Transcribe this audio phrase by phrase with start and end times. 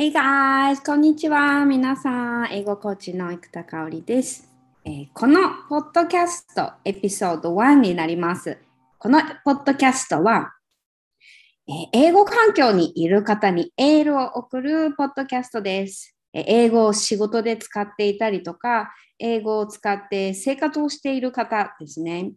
[0.00, 0.80] Hey guys!
[0.86, 1.64] こんにちは。
[1.64, 4.48] 皆さん、英語コーチの生田香織です、
[4.84, 8.58] えーこのポッドキャストエピソード1になります。
[8.96, 10.52] このポッドキャストは、
[11.68, 16.16] えー英語環境にいる方にエールを送るポッドキャストです。
[16.32, 22.34] えー英語を仕事で使っていたりとか、英語を使って生活をしている方ですね。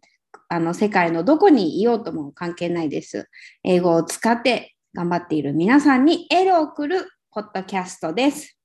[0.50, 3.30] あの世界のどこにいようとも関係ないです。
[3.64, 8.58] 英語を使って頑張っている皆さんにエールを送るポッドキャストです。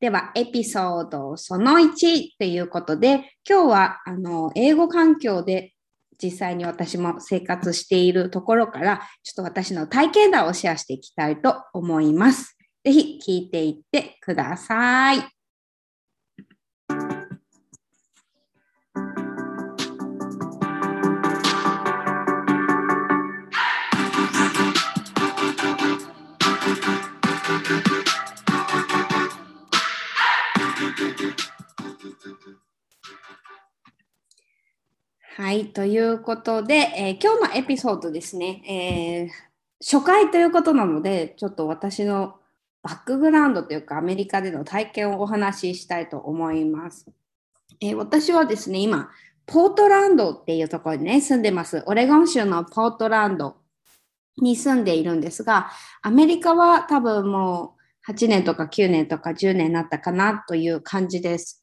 [0.00, 5.74] では、エピソードその1ということで、今日はあの英語環境で
[6.20, 12.56] 実際に私も生活しているところから、ちょっと私の体験談をシェアしていきたいと思います。
[12.82, 15.39] ぜひ聞いていってください。
[35.42, 39.28] はい、ということで、えー今日のエピソードですね、えー
[39.82, 42.34] 初回ということなので、ちょっと私の
[42.82, 47.06] バックグラウンドというか、アメリカでの体験をお話ししたいと思います。
[47.80, 49.08] えー私はですね、今、
[49.46, 51.82] ポートランドっていうところにね、住んでます。
[51.86, 53.56] オレゴン州のポートランド
[54.42, 55.70] に住んでいるんですが、
[56.02, 61.59] アメリカは多分もう8年とか9年とか10年になったかなという感じです。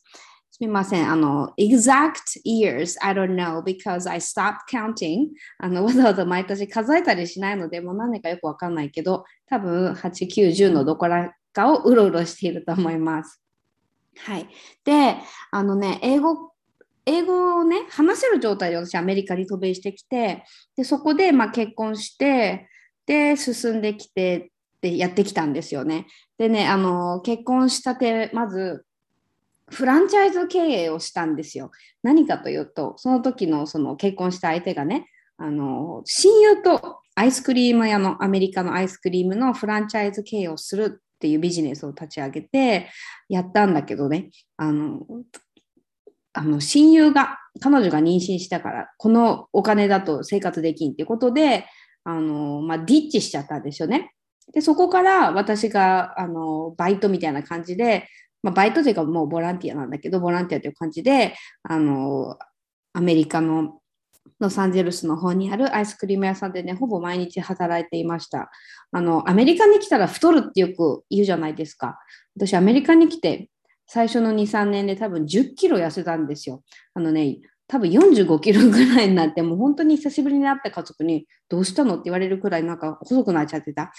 [0.59, 1.07] すみません。
[1.07, 5.27] あの、exact years, I don't know, because I stopped counting.
[5.59, 13.39] あの、 わざわざ毎年数えたりしないので、もう何年かよくわかんないけど、多分8、9、10のどこらかをうろうろしていると思います。
[14.17, 14.49] はい。
[14.83, 15.17] で、
[15.51, 16.51] あのね、英語、
[17.05, 20.43] 英語をね、話せる状態で私、アメリカに渡米してきて、
[20.75, 22.67] で、そこで、ま、結婚して、
[23.05, 26.07] で、進んできて、で、やってきたんですよね。
[26.39, 28.86] でね、あの、結婚したて、まず、
[29.69, 31.71] フランチャイズ経営をしたんですよ。
[32.03, 35.07] 何かというと、その時のその結婚した相手がね、
[35.37, 42.89] あの親友とアイスクリーム屋のアメリカのアイスクリームのフランチャイズ経営をするっていうビジネスを立ち上げて
[43.27, 45.01] やったんだけどね、あの
[46.37, 51.65] あの親友が、彼女が妊娠したから、このお金だと生活できんっていうことで、
[52.03, 54.13] あのまあ、ディッチしちゃったんですよね。
[54.53, 58.07] で、そこから私があのバイトみたいな感じで、
[58.43, 62.37] まあ、バイトというかもうボランティアなんだけど、ボランティアという感じで、あの、
[62.93, 63.79] アメリカの
[64.39, 68.51] ロサンゼルスの方にあるアイスクリーム屋さんでね、ほぼ毎日働いていました。
[68.91, 71.97] あの、アメリカに来たら太るってよく言うじゃないですか。
[72.35, 73.49] 私、アメリカに来て、
[73.87, 76.61] 最初の2、3年で多分10キロ痩せたんですよ。
[76.93, 77.37] あのね、
[77.67, 83.91] 多分45キロぐらいになって、もう本当に久しぶりに会った家族に、どうしたのって言われるくらいなんか細くなっちゃってた。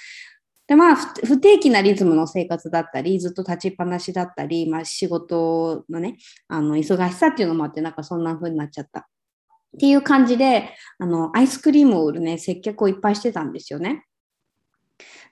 [0.69, 9.01] でまあ、不定期なリズムの生活だったり、ずっと立ちっぱなしだったり、まあ、仕事のね、あの忙しさっていうのもあって、なんかそんな風になっちゃった。
[9.01, 14.05] っていう感じで、あのアイスクリームを売るね、接客をいっぱいしてたんですよね。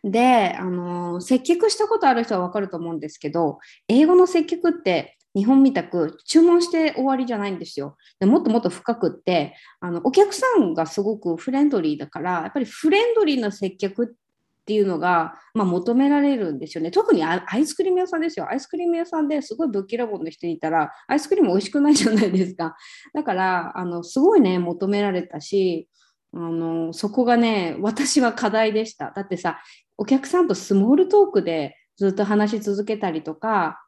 [0.03, 3.59] で、あの接客したことある人はわかると思うんですけど、
[3.89, 7.99] 英語の接客って日本みたく注文して終わりじゃないんですよ。
[8.21, 14.09] でもっともっと深くってあの、お客さんがすごくフレンドリーだから、やっぱりフレンドリーな接客っ
[14.67, 16.91] っていうのが、まあ、求められるんですよね。
[16.91, 18.51] 特にアイスクリーム屋さんですよ。
[18.51, 22.77] アイスクリーム屋さんですごいぶっきらぼうの人いたら、アイスクリーム美味しくないじゃないですか。
[23.15, 25.89] だから、あのすごいね、求められたし、
[26.33, 29.13] あのそこがね、私は課題でした。
[29.15, 29.61] だってさ、
[29.97, 33.86] お客さんとスモールトークでずっと話し続けたりとか、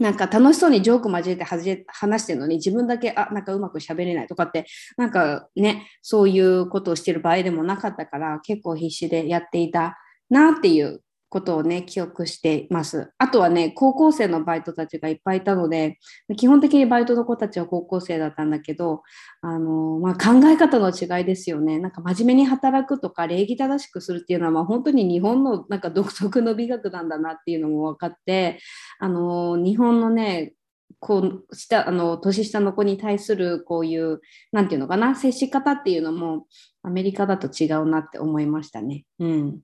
[0.00, 4.64] なんか楽しそうにジョーク交えてはじ話してるのに自分だけあなんかうまく喋れないとかって
[4.96, 9.98] なんかねそういうことをしてる場合でもなかったから結構必死でやっていた
[10.30, 13.12] なっていうことをね記憶しています。
[13.16, 15.98] あとはね高校生のバイトたちがいっぱいいたので
[16.36, 19.02] 基本的にバイトの子たちは高校生だったんだけど
[19.40, 21.78] あの、まあ、考え方の違いですよね。
[21.78, 28.58] なんか真面目に働くとか礼儀正しくするっていうのは、まあ、本当に日本のなんか独特の美学なんだなっていうのも分かって
[28.98, 30.54] あの日本のね
[30.98, 34.20] こう下あの年下の子に対するこういう
[34.50, 36.46] なんていうのかな接し方っていうのも
[36.82, 39.04] アメリカだと違うなって思いましたね。
[39.20, 39.60] うん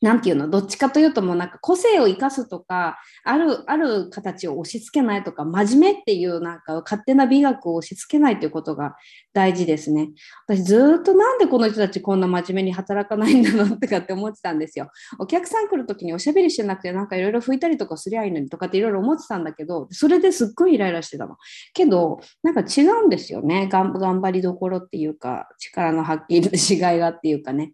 [0.00, 8.96] なんていうのどっちかというともうなんか個性を生かすとかあるある形を押し付けないとか真面目っていうなんか勝手な美学を押し付けないということが
[9.34, 10.10] 大事ですね。
[10.46, 14.90] 私ずっとなんでこの人たちこんな真面目に働かないんだろうとかって思ってたんですよ。
[15.18, 21.36] お客さん来る時におしゃべりしてなくてなんかいろいろ拭いたりとかすりゃいいのにとかっていろいろ思ってたんだけどそれですっごいイライラしてたの。
[21.74, 27.72] けどなんか違うんですよね頑張りどころっていうか力の発揮しがいがっていうかね。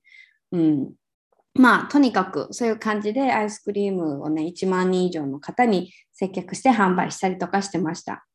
[0.51, 0.93] うん
[1.59, 8.27] まあ、とにかくそういう感じでアイスクリームをね、1万人以上の方に接客して販売したりとかしてました。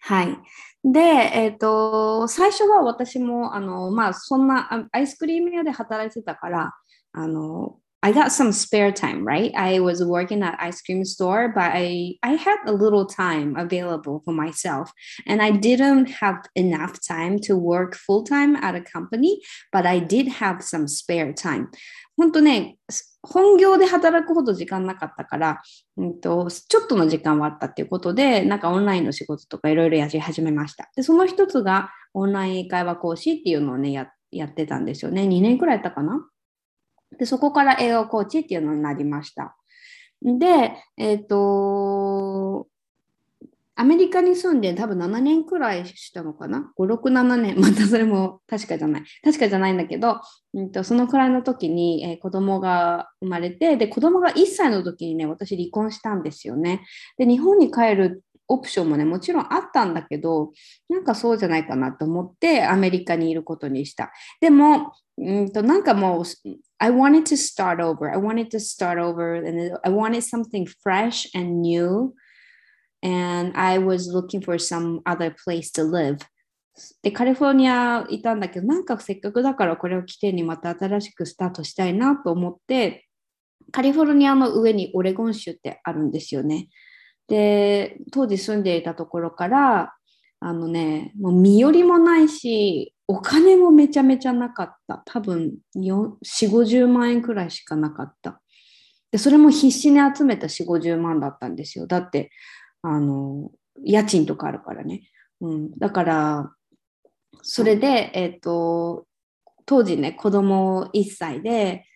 [0.00, 0.38] はい。
[0.84, 6.74] で、えっ、ー、と、最初は私も、あの、まあ、そんなアイスクリーム屋で働いてたから、
[7.12, 9.52] あの、I got some spare time, right?
[9.56, 14.22] I was working at ice cream store, but I I had a little time available
[14.24, 14.92] for myself,
[15.26, 19.40] and I didn't have enough time to work full time at a company,
[19.72, 21.68] but I did have some spare time.
[22.16, 22.78] 本当ね、
[23.22, 25.62] 本業で働くほど時間なかったから、
[25.96, 30.90] うんと、ちょっとの時間はあったっていうことで、なんかオンラインの仕事とかいろいろやり始めました。
[30.96, 35.22] で、その一つがオンライン英会話講師っていうのをね、ややってたんですよね。
[35.22, 36.20] 2年くらいやったかな
[37.16, 39.56] で、そこから英語コーチっていうのになりました。
[40.22, 42.66] で、えっ、ー、と、
[43.80, 47.54] アメリカに住んで多分7年くらいしたのかな ?5、6、7年。
[47.62, 49.04] またそれも確かじゃない。
[49.22, 50.20] 確かじゃないんだけど、
[50.52, 56.84] うんと、そのくらいの時に、えー、子供が生まれて、で、子供が1歳の時にね、私離婚したんですよね。
[57.18, 60.52] で、日本に帰るオプションもね、もちろんあったんだけど、
[60.88, 64.10] なんかそうじゃないかなと思ってアメリカにいることにした。
[64.40, 66.24] でも、うんとなんかもう、
[66.80, 68.10] I wanted to start over.
[68.12, 72.14] I wanted to start over and I wanted something fresh and new.
[73.02, 76.18] And I was looking for some other place to live.
[77.02, 83.06] で、カリフォルニアいたんだけど、なんかせっかくだからこれを起点にまた新しくスタートしたいなと思って、
[83.72, 86.68] カリフォルニアの上にオレゴン州ってあるんですよね。
[87.26, 89.94] で、当時住んでいたところから、
[90.40, 95.02] あのね、もう身寄りもないし、お金もめちゃめちゃなかった。
[95.06, 98.42] 多分4、50万円くらいしかなかった。
[99.10, 101.86] で、それも必死に集めた4、50万だったんですよ。
[101.86, 102.30] だって、
[102.82, 103.50] あの、
[103.82, 105.08] 家賃とかあるからね。
[105.40, 105.78] うん。
[105.78, 106.52] だから、
[107.42, 109.06] それで、えっ、ー、と、
[109.64, 111.86] 当時ね、子供1歳で、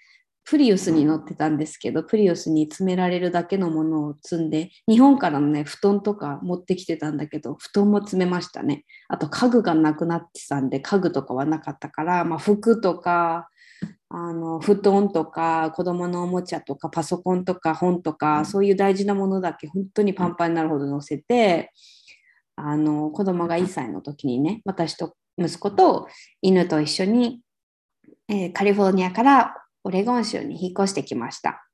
[0.44, 8.84] プリウスに乗ってたんですけど、プリウスに詰められるだけのものを積んで、日本からのね、布団とか持ってきてたんだけど、布団も詰めましたね。
[9.08, 13.48] あと家具がなくなってたんで、家具とかはなかったから、まあ、服とか、
[14.14, 21.72] あの布団とか子供のおもちゃとかパソコンとか本とか、そういう大事なものだけ本当にパンパンになるほど載せて、
[22.56, 26.08] あの子供が1歳の時にね、私と息子と
[26.42, 27.40] 犬と一緒に、
[28.28, 31.66] えー、カリフォルニアからオレゴン州に引っ越してきました。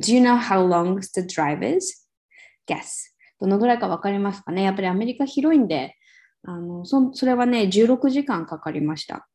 [0.00, 2.08] Do you know how long the drive is?
[2.66, 3.10] Guess.
[3.40, 4.62] どのぐらいか分かりますかね？
[4.62, 5.96] やっぱりアメリカ広いんで、
[6.44, 9.28] あのそそれはね、16時間かかりました。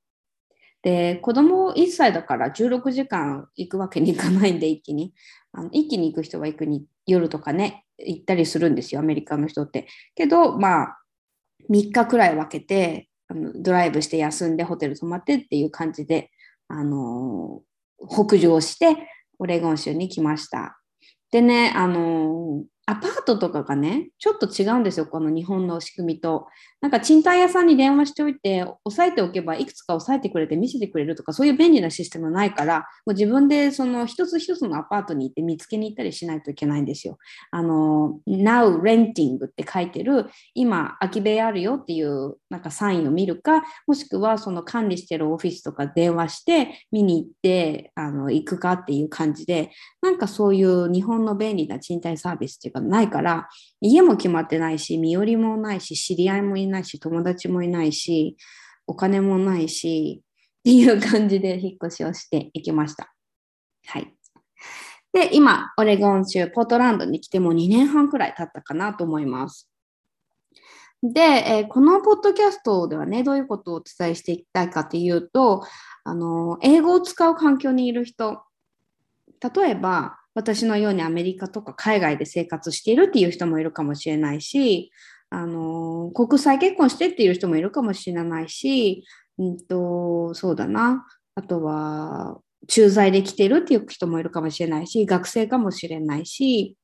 [0.82, 5.14] で、子供1歳だから16時間行くわけにいかないんで、一気に。
[5.52, 9.88] あの一気に行く人は行くに、夜とかね、行ったりするんですよ、アメリカの人って。
[10.16, 10.98] けど、まあ、
[11.72, 16.30] 3日くらい分けて、あのドライブして休んでホテル泊まってっていう感じで、
[16.68, 17.62] あの
[18.10, 18.96] 北上して
[19.40, 20.80] オレゴン州に来ました。
[21.32, 26.48] でね、あのアパートとかがね、ちょっと違うんですよ、この日本の仕組みと。
[26.82, 37.18] なんか賃貸屋さんに電話しておいて、押さえておけばいくつか押さえてくれて見せてくれるとか、そういう便利なシステムないから、もう自分でその一つ一つのアパートに行って見つけに行ったりしないといけないんですよ。
[37.50, 49.72] あの、Now Renting って書いてる、今空き部屋あるよっていうなんかサインを見るか、もしくはその管理してるオフィスとか電話して見に行ってあの行くかっていう感じで、
[50.04, 53.50] なんかそういう日本の便利な賃貸サービスっていうかないから、
[53.82, 58.38] 家も決まってないし、身寄りもないし、知り合いもいないし、友達もいないし、
[58.88, 60.24] お金もないし、
[60.60, 63.14] っていう感じで引っ越しをしていきました。
[63.88, 64.14] はい。
[65.14, 69.70] で、今、オレゴン州、ポートランドに来ても2年半くらい経ったかなと思います。
[71.02, 75.64] で、えー、このポッドキャストではね、どういうことをお伝えしていきたいかというと、
[76.04, 78.42] あの、英語を使う環境にいる人、
[79.56, 84.92] 例えば、私のようにアメリカとか海外で生活しているっていう人もいるかもしれないし、
[85.32, 89.04] あの国際結婚してっていう人もいるかもしれないし、
[89.38, 91.06] うんと、そうだな。
[91.36, 96.78] あとは、駐在で来てるっていう人もいるかもしれないし、学生かもしれないし、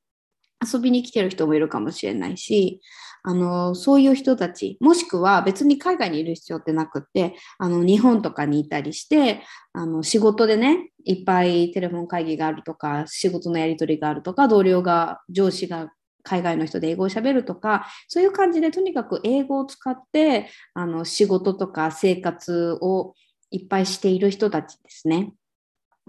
[0.64, 2.80] 遊びに来てる人もいるかもしれないし、
[3.24, 9.42] あの、そういう人たち、もしくは別に海外にいる必要ってなくって、あの、日本とかにいたりして、
[9.72, 15.92] あの、仕事でね、いっぱいテレフォン会議があるとか、仕事のやり取りがあるとか、同僚が、上司が
[16.22, 23.14] 海外の人で英語をしゃべるとか、そういう感じでとにかく英語を使って、あの、仕事とか生活を
[23.50, 25.34] いっぱいしている人たちですね。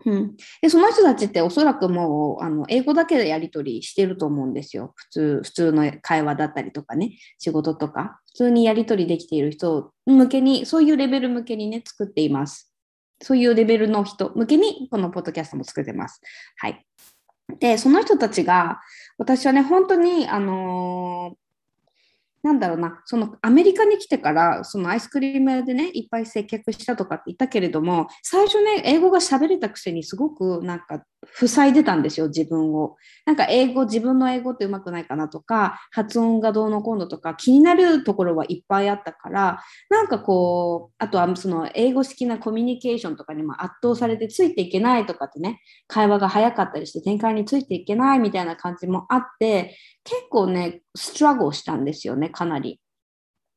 [0.05, 4.93] うん、でその人たちっておそらくもうあの英語だけでやり取りしてると思うんですよ。
[4.95, 12.72] 普通普通の会話だったりとかね、仕事とか、普通にやり取りできている人向けに、そういうレベル向けにね、作っています。
[13.23, 16.21] そういうレベルの人向けにこのポッドキャストも作ってます。
[16.57, 16.85] はい。
[17.59, 18.81] で、その人たちが、
[19.17, 21.35] 私はね、本当に、あの、
[22.43, 32.97] なんだろうな、そのアメリカに来てから、そのアイスクリーム屋でね、いっぱい接客したとかって言ったけれども、最初ね、英語が喋れたくせにすごくなんか塞いでたんですよ、自分を。
[33.25, 52.79] なんか英語、自分の英語ってうまくないかなとか、発音がどうのこうのとか、気になるところはいっぱいあったから、なんかこう、あとはその英語式なコミュニケーションとかにも圧倒されてついていけないとかってね、会話が早かったりして展開についていけないみたいな感じもあって、結構ね、ストラゴしたんですよね、かなり。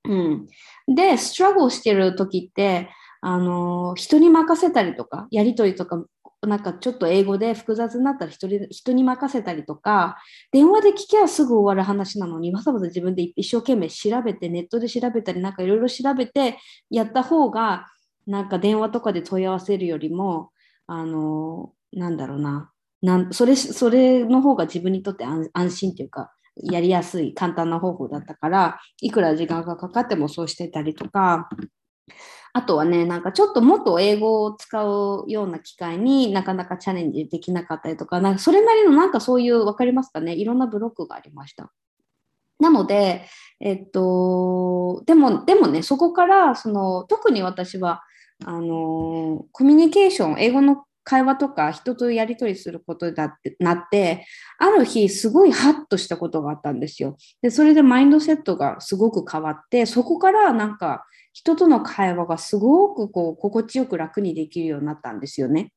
[0.05, 0.47] うん。
[0.95, 6.05] で、ストラゴしてる時って、あの人に任せたりとか、やりとりとか
[6.47, 10.17] なんかちょっと英語で複雑になったら人人に任せたりとか、
[10.53, 16.59] 電話で聞きゃすぐ終わる話なのに、わざわざ自分で一生懸命調べて、ネットで調べたり、なんかいろいろ調べて
[16.91, 17.87] やった方が、
[18.27, 20.51] なんか電話とかで問い合わせるよりも、
[20.87, 22.71] あの、なんだろうな、
[23.03, 26.33] なんそれそれの方が自分にとって安心というか、
[26.63, 31.49] やりやすい簡単な方法だったから、いくら時間がかかってもそうしてたりとか、
[32.53, 41.71] あとはね、なんかちょっともっと英語を使うような機会になかなかチャレンジできなかったりとか、なんかそれなりのなんかそういう、わかりますかね、いろんなブロックがありました。
[42.59, 43.27] なので、
[43.61, 48.03] えっと、でも、でもね、そこから、その、特に私は、
[48.47, 54.27] あの、コミュニケーション、英語の会話とか人とやり取りすることだってなって、
[54.59, 57.17] ある日すごいハッとしたことがあったんですよ。
[57.43, 65.73] で、それでマインドセットがすごく変わって、そこからなんか人との会話がすごくこう心地よく楽にできるようになったんですよね。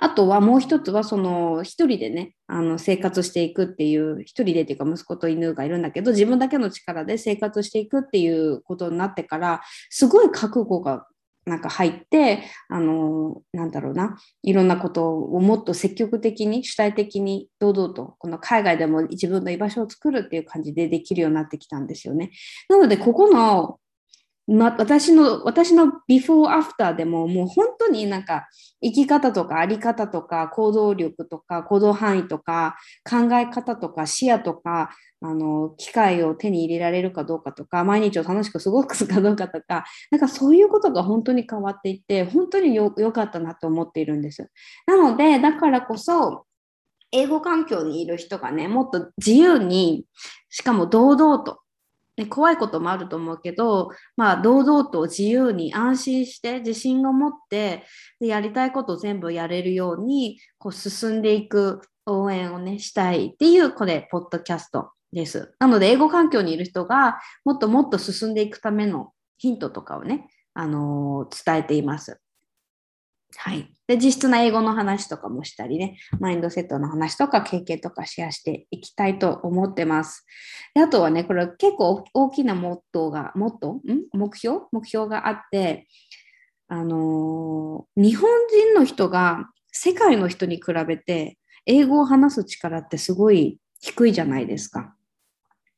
[0.00, 11.06] あとはもう一つはその一人でねあの生活していくっていう一人でっていうか息子と犬がいるんだけど自分だけの力で生活していくっていうことになってからすごい覚悟が
[11.46, 22.30] なんか入ってあのなんだろうないろんなことをもっと積極的に主体的に堂々とこの海外でも自分の居場所を作るっていう感じでできるようになってきたんですよね。
[22.68, 23.79] なのでここの
[24.50, 28.48] ま、私の、私のビフォーアフターでももう本当になんか
[28.82, 32.76] 生き方とかあり方とか行動力とか行動範囲とか
[33.08, 34.90] 考え方とか視野とか
[35.22, 44.50] あの機会を手に入れられるかどうかとか毎日を楽しく過ごすかどうかとかなんかそういうことが本当に変わっていって本当に良かったなと思っているんです。
[44.86, 46.46] なのでだからこそ
[47.12, 50.06] 英語環境にいる人がねもっと自由に
[50.48, 51.60] しかも堂々と
[52.20, 57.84] ね、怖いこともあると思うけど、まあ、堂々と自由に安心して自信を持って
[58.20, 65.54] でやりたいことを全部やれるようにこう進んでいく応援をねしたいっていうこれポッドキャストです。
[65.58, 72.20] なので英語環境にいる人がもっともっと進んでいくためのヒントとかをね、あのー、伝えています。
[73.36, 73.72] はい。
[73.86, 80.26] で、実質な英語の話とかもしたりね、マインドセットの話とか経験とかシェアしていきたいと思ってます。
[80.74, 83.82] であとはね、これ結構大きなモットーが、モットん？
[84.12, 84.66] 目標？
[84.72, 85.86] 目標があって、
[86.68, 94.94] あのー、日本人の人が世界の人に比べて英語を話す力ってすごい低いじゃないですか。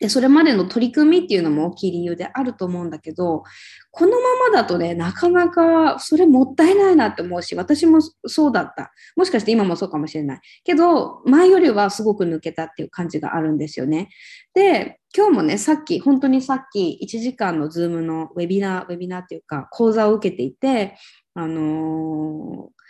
[0.02, 3.44] で、それまでの取り組みっていうのも大きい理由であると思うんだけど、
[3.92, 8.92] このままだとね、なかなかそれもったいないなって思うし、私もそうだった。
[9.14, 10.40] もしかして今もそうかもしれない。
[10.64, 14.08] けど、前よりはすごく抜けたっていう感じがあるんですよね。
[14.54, 20.96] で、今日もね、さっき、本当にさっき1時間のズームのウェビナー、ウェビナーっていうか講座を受けていて、
[21.34, 22.82] あのー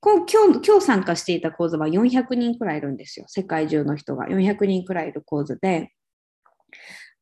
[0.00, 3.26] 今日今日参加していた講座は400人くらいいるんですよ。
[3.26, 5.90] 世界中の人が400人くらいいる講座で。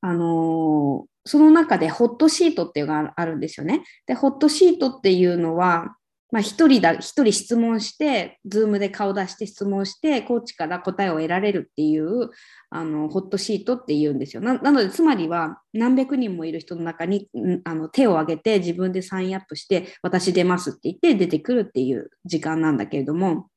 [0.00, 3.83] あのー、その中でホットシートっていうのがあるんですよね。
[4.07, 5.97] で、ホットシートっていうのは、
[6.33, 12.31] まあ、一人だ、一人質問して、 Zoom で顔出して質問して、コーチから答えを得られるっていう、
[12.71, 14.43] あの、ホットシートっていうんですよ。
[14.43, 17.29] なので、つまりは、何百人もいる人の中に、
[17.65, 23.49] あの、手を挙げて、自分でサインアップして、私出ますって言って出てくるっていう時間なんだけれども、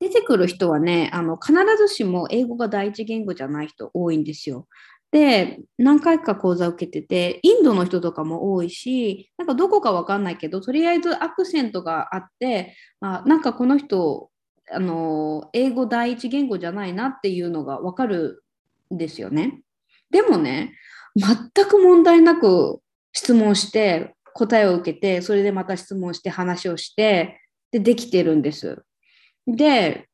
[0.00, 4.66] 出てくる人はね、あの必ずしも英語が第一言語じゃない人多いんですよ。
[5.10, 14.30] で、何回か講座を受けてて、インドの人とかも多いし、なんかどこかわかんないけど、とりあえずアクセントがあって、あなんかこの人、
[14.70, 18.44] あの、英語第一言語じゃないなっていうのがわかる
[18.94, 19.62] んですよね。
[20.10, 20.74] でもね、
[21.16, 22.80] 全く問題なく
[23.12, 27.40] 質問して、答えを受けて、それでまた質問して話をして、
[27.72, 28.84] で、できてるんです。
[29.48, 30.08] で、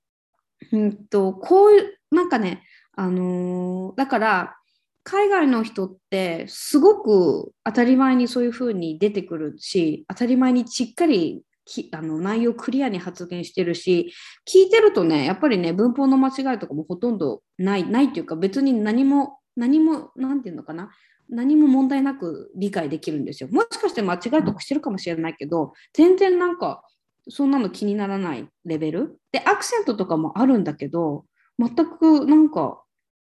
[0.73, 2.63] うんと、こういう、なんかね、
[2.97, 4.57] あのー、だから、
[5.03, 14.13] 海外の人ってすごく当たり前にそういうふうに出てくるし当たり前にしっかりきあの内容クリアに発言してるし
[14.49, 20.91] 聞いてるとねやっぱりね文法の間違いとかもほとんどないないっていうか別に何も何も何て言うのかな
[21.29, 23.49] 何も問題なく理解できるんですよ。
[23.51, 26.83] もしかして間違いとかしてるかもしれないけど全然なんか
[27.29, 29.19] そんなの気にならないレベル？
[29.33, 31.25] でアクセントとかもあるんだけど
[31.59, 32.83] 全くなんか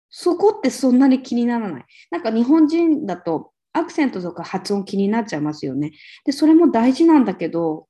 [0.10, 1.86] そこってそんなに気にならない。
[2.10, 5.94] なんか日本人だとアクセントとか発音気になっちゃいますよね。
[6.26, 7.88] で、それも大事なんだけど、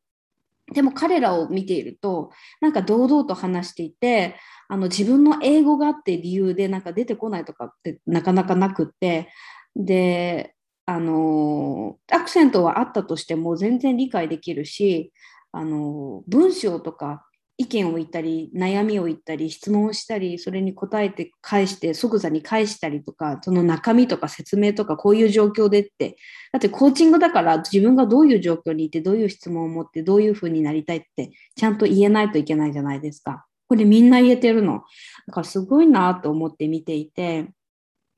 [0.71, 2.29] でも彼らを見ていると、
[2.61, 4.35] なんか堂々と話していて、
[4.69, 9.29] あの自分の英語があって理由でなんか出てこないとかってなかなかなくって、
[9.75, 10.53] で、
[10.85, 15.11] あのアクセントはあったとしても全然理解できるし、
[15.51, 17.25] あの文章とか
[17.57, 26.17] 意見を言ったり悩みを言ったり質問をしたりそれに答えて返して即座に返したりとかその中身とか説明とかこういう状況でって
[26.51, 33.45] だってコーチングだから自分がどういう状況にいてどういう質問を持ってどういうふうになりたいってちゃんと言えないといけないじゃないですか。
[33.67, 34.81] これみんな言えてるの。
[35.27, 37.51] だからすごいなと思って見ていて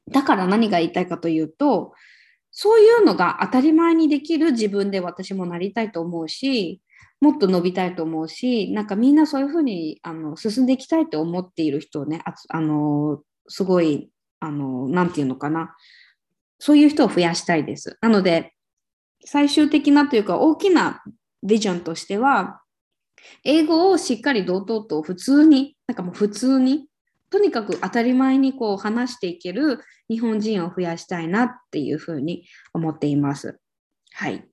[0.09, 1.93] だから何が言いたいかというと
[2.53, 6.81] そういうのが当たり前にできる自分で私もなりたいと思うし
[7.23, 14.09] もっと伸びたいと思うし、なんかみんなそういうふうにあの進んでいきたいと思っている人をね、ああのすごい、
[14.41, 15.73] あのなんていうのかな、
[16.59, 17.97] そういう人を増やしたいです。
[18.01, 18.53] なので、
[19.23, 21.01] 最終的なというか大きな
[21.41, 22.61] ビジョンとしては、
[23.45, 26.87] 英語をしっかり堂々と普通に、なんかもう普通に、
[27.33, 33.59] とにかく当たり前にこう話していける日本人を増やしたいなっていうふうに思っています。
[34.13, 34.45] はい。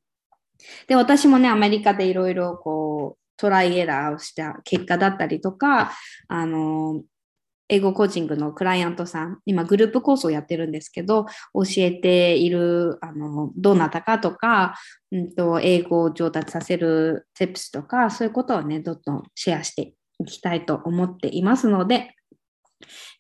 [0.87, 5.93] で、私もね、アメリカでいろいろこう、トライエラーをした結果だったりとか、
[6.29, 7.03] あの、
[7.69, 14.75] 英語コーチングのクライアントさん、今グループコースをやってるんですけど、教えている、あの、どなたかとか、
[15.13, 22.15] うんと、英語を上達させる tips とか、そういうことをね、どんどんシェアしていきたいと思っていますので、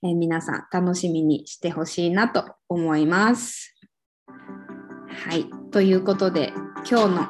[0.02, 3.74] えー、皆さん楽しみにしてほしいなと思います。
[4.26, 5.50] はい。
[5.70, 6.52] ということで、
[6.88, 7.28] 今日の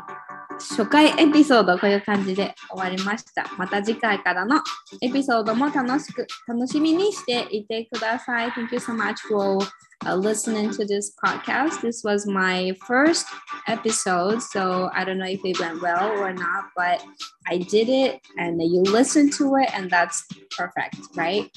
[0.61, 3.47] 初回エピソードこういう感じで終わりました。
[3.57, 4.61] また次回からの
[5.01, 8.51] エピソードも楽しく、楽しみにしていてください。
[8.51, 9.59] Thank you so much for
[10.05, 11.81] uh, listening to this podcast.
[11.81, 13.27] This was my first
[13.67, 17.03] episode, so I don't know if it went well or not, but
[17.47, 21.51] I did it and you listened to it, and that's perfect, right?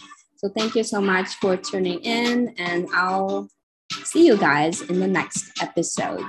[0.44, 3.48] So thank you so much for tuning in, and I'll
[4.04, 6.20] see you guys in the next episode.